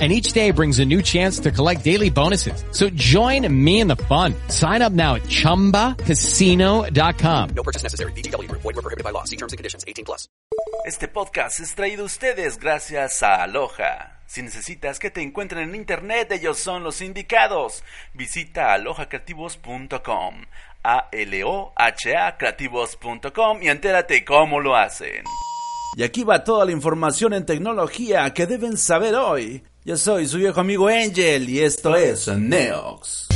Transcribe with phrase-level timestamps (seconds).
[0.00, 2.64] And each day brings a new chance to collect daily bonuses.
[2.72, 4.34] So join me in the fun.
[4.48, 7.48] Sign up now at chumbacasino.com.
[7.54, 8.10] No purchase necessary.
[8.12, 8.50] BGW.
[8.50, 9.22] Void were prohibited by law.
[9.22, 9.84] See terms and conditions.
[9.86, 10.28] 18 plus.
[10.84, 14.20] Este podcast es traído a ustedes gracias a Aloha.
[14.26, 17.84] Si necesitas que te encuentren en internet, ellos son los indicados.
[18.14, 20.44] Visita alohacreativos.com.
[20.82, 25.24] A-L-O-H-A creativos.com y entérate cómo lo hacen.
[25.96, 29.62] Y aquí va toda la información en tecnología que deben saber hoy.
[29.86, 33.33] Yo soy su viejo amigo Angel y esto es Neox.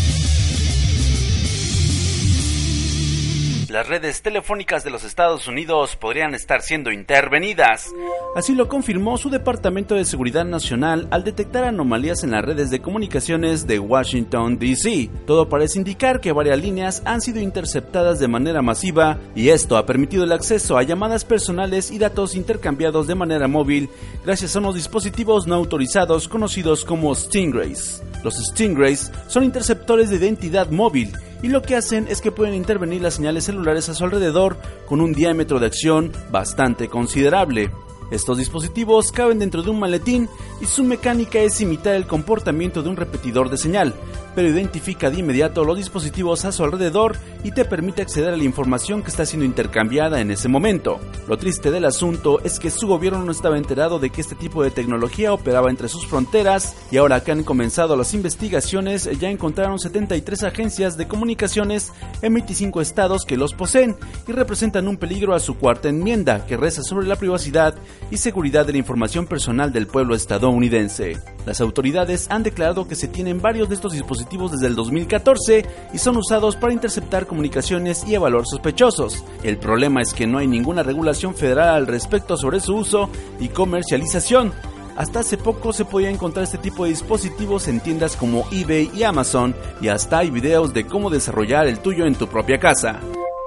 [3.68, 7.90] Las redes telefónicas de los Estados Unidos podrían estar siendo intervenidas.
[8.34, 12.80] Así lo confirmó su Departamento de Seguridad Nacional al detectar anomalías en las redes de
[12.80, 15.10] comunicaciones de Washington, D.C.
[15.26, 19.84] Todo parece indicar que varias líneas han sido interceptadas de manera masiva y esto ha
[19.84, 23.90] permitido el acceso a llamadas personales y datos intercambiados de manera móvil
[24.24, 28.02] gracias a unos dispositivos no autorizados conocidos como Stingrays.
[28.24, 33.02] Los Stingrays son interceptores de identidad móvil y lo que hacen es que pueden intervenir
[33.02, 37.70] las señales celulares a su alrededor con un diámetro de acción bastante considerable.
[38.10, 40.28] Estos dispositivos caben dentro de un maletín
[40.60, 43.94] y su mecánica es imitar el comportamiento de un repetidor de señal,
[44.38, 48.44] pero identifica de inmediato los dispositivos a su alrededor y te permite acceder a la
[48.44, 51.00] información que está siendo intercambiada en ese momento.
[51.26, 54.62] Lo triste del asunto es que su gobierno no estaba enterado de que este tipo
[54.62, 59.80] de tecnología operaba entre sus fronteras y ahora que han comenzado las investigaciones ya encontraron
[59.80, 63.96] 73 agencias de comunicaciones en 25 estados que los poseen
[64.28, 67.74] y representan un peligro a su cuarta enmienda que reza sobre la privacidad
[68.08, 71.16] y seguridad de la información personal del pueblo estadounidense.
[71.48, 75.64] Las autoridades han declarado que se tienen varios de estos dispositivos desde el 2014
[75.94, 79.24] y son usados para interceptar comunicaciones y evaluar sospechosos.
[79.42, 83.08] El problema es que no hay ninguna regulación federal al respecto sobre su uso
[83.40, 84.52] y comercialización.
[84.94, 89.04] Hasta hace poco se podía encontrar este tipo de dispositivos en tiendas como eBay y
[89.04, 93.00] Amazon y hasta hay videos de cómo desarrollar el tuyo en tu propia casa.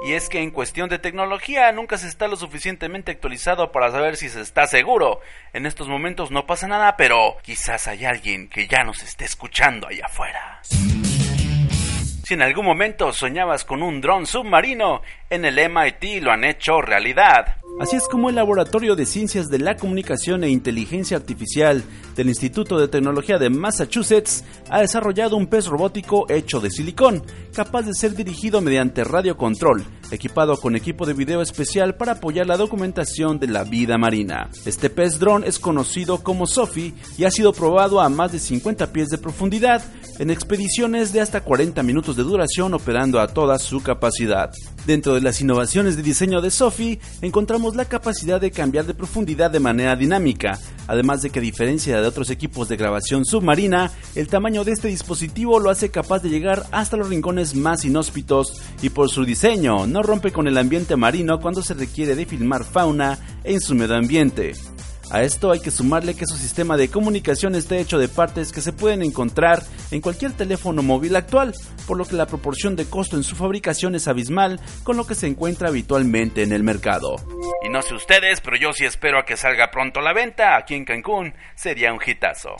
[0.03, 4.17] Y es que en cuestión de tecnología nunca se está lo suficientemente actualizado para saber
[4.17, 5.19] si se está seguro.
[5.53, 9.87] En estos momentos no pasa nada, pero quizás hay alguien que ya nos esté escuchando
[9.87, 10.61] allá afuera.
[12.31, 16.79] Si en algún momento soñabas con un dron submarino, en el MIT lo han hecho
[16.79, 17.57] realidad.
[17.81, 21.83] Así es como el Laboratorio de Ciencias de la Comunicación e Inteligencia Artificial
[22.15, 27.81] del Instituto de Tecnología de Massachusetts ha desarrollado un pez robótico hecho de silicón, capaz
[27.81, 33.39] de ser dirigido mediante radiocontrol, equipado con equipo de video especial para apoyar la documentación
[33.39, 34.49] de la vida marina.
[34.65, 38.93] Este pez dron es conocido como Sophie y ha sido probado a más de 50
[38.93, 39.81] pies de profundidad
[40.19, 44.51] en expediciones de hasta 40 minutos de duración operando a toda su capacidad.
[44.85, 49.51] Dentro de las innovaciones de diseño de Sophie encontramos la capacidad de cambiar de profundidad
[49.51, 54.27] de manera dinámica, además de que a diferencia de otros equipos de grabación submarina, el
[54.27, 58.89] tamaño de este dispositivo lo hace capaz de llegar hasta los rincones más inhóspitos y
[58.89, 63.19] por su diseño no rompe con el ambiente marino cuando se requiere de filmar fauna
[63.43, 64.53] en su medio ambiente.
[65.11, 68.61] A esto hay que sumarle que su sistema de comunicación está hecho de partes que
[68.61, 69.61] se pueden encontrar
[69.91, 71.53] en cualquier teléfono móvil actual,
[71.85, 75.15] por lo que la proporción de costo en su fabricación es abismal con lo que
[75.15, 77.17] se encuentra habitualmente en el mercado.
[77.61, 80.55] Y no sé ustedes, pero yo sí espero a que salga pronto a la venta
[80.55, 82.55] aquí en Cancún, sería un hitazo.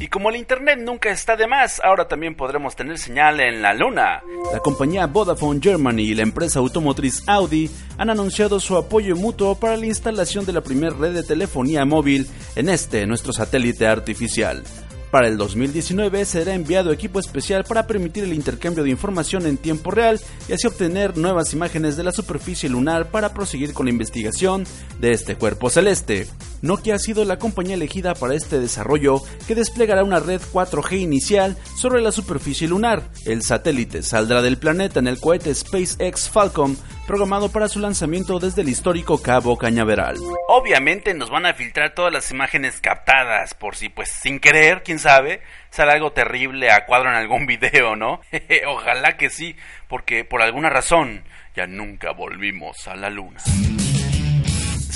[0.00, 3.74] Y como el internet nunca está de más, ahora también podremos tener señal en la
[3.74, 4.22] luna.
[4.52, 9.76] La compañía Vodafone Germany y la empresa automotriz Audi han anunciado su apoyo mutuo para
[9.76, 14.62] la instalación de la primera red de telefonía móvil en este, nuestro satélite artificial.
[15.10, 19.90] Para el 2019 será enviado equipo especial para permitir el intercambio de información en tiempo
[19.90, 24.64] real y así obtener nuevas imágenes de la superficie lunar para proseguir con la investigación
[25.00, 26.26] de este cuerpo celeste.
[26.62, 31.56] Nokia ha sido la compañía elegida para este desarrollo que desplegará una red 4G inicial
[31.76, 33.02] sobre la superficie lunar.
[33.24, 36.76] El satélite saldrá del planeta en el cohete SpaceX Falcon
[37.06, 40.16] programado para su lanzamiento desde el histórico Cabo Cañaveral.
[40.48, 44.98] Obviamente nos van a filtrar todas las imágenes captadas por si pues sin querer, quién
[44.98, 45.40] sabe,
[45.70, 48.20] sale algo terrible a cuadro en algún video, ¿no?
[48.68, 49.56] Ojalá que sí,
[49.88, 51.24] porque por alguna razón
[51.56, 53.40] ya nunca volvimos a la luna.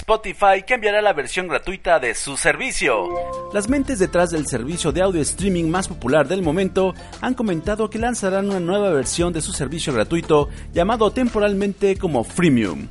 [0.03, 3.09] Spotify cambiará la versión gratuita de su servicio.
[3.55, 8.01] Las mentes detrás del servicio de audio streaming más popular del momento han comentado que
[8.01, 12.89] lanzarán una nueva versión de su servicio gratuito llamado temporalmente como Freemium.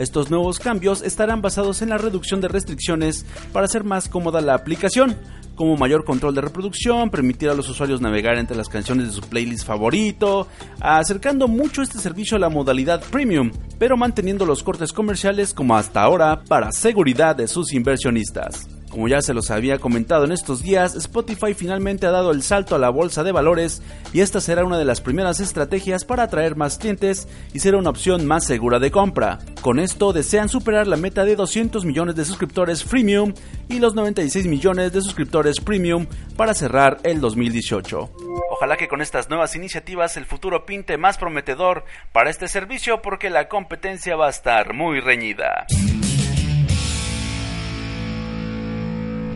[0.00, 4.54] Estos nuevos cambios estarán basados en la reducción de restricciones para hacer más cómoda la
[4.54, 5.14] aplicación,
[5.54, 9.20] como mayor control de reproducción, permitir a los usuarios navegar entre las canciones de su
[9.20, 10.48] playlist favorito,
[10.80, 16.00] acercando mucho este servicio a la modalidad premium, pero manteniendo los cortes comerciales como hasta
[16.00, 18.69] ahora para seguridad de sus inversionistas.
[18.90, 22.74] Como ya se los había comentado en estos días, Spotify finalmente ha dado el salto
[22.74, 23.82] a la bolsa de valores
[24.12, 27.90] y esta será una de las primeras estrategias para atraer más clientes y ser una
[27.90, 29.38] opción más segura de compra.
[29.62, 33.32] Con esto desean superar la meta de 200 millones de suscriptores freemium
[33.68, 36.06] y los 96 millones de suscriptores premium
[36.36, 38.10] para cerrar el 2018.
[38.50, 43.30] Ojalá que con estas nuevas iniciativas el futuro pinte más prometedor para este servicio porque
[43.30, 45.66] la competencia va a estar muy reñida.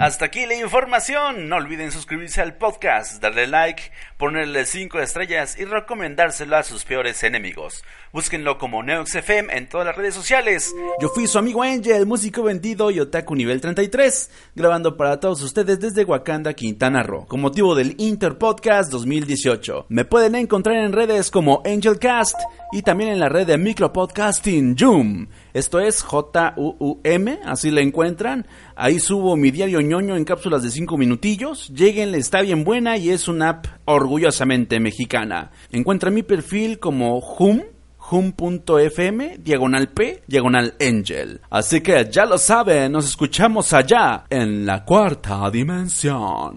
[0.01, 1.49] Hasta aquí la información.
[1.49, 3.81] No olviden suscribirse al podcast, darle like,
[4.19, 7.85] ponerle 5 estrellas y recomendárselo a sus peores enemigos.
[8.13, 10.75] Búsquenlo como NeoxFM en todas las redes sociales.
[11.01, 15.79] Yo fui su amigo Angel, músico vendido y otaku nivel 33, grabando para todos ustedes
[15.79, 19.87] desde Wakanda, Quintana Roo, con motivo del Inter Podcast 2018.
[19.91, 22.37] Me pueden encontrar en redes como Angelcast
[22.75, 25.29] y también en la red de micropodcasting Joom.
[25.53, 28.49] Esto es J-U-U-M, así la encuentran.
[28.75, 31.69] Ahí subo mi diario ñoño en cápsulas de 5 minutillos.
[31.69, 35.53] Lleguenle, está bien buena y es una app orgullosamente mexicana.
[35.71, 37.63] Encuentra mi perfil como Hum,
[38.11, 41.43] hum.fm, diagonal P, diagonal Angel.
[41.51, 46.57] Así que ya lo saben, nos escuchamos allá en la cuarta dimensión.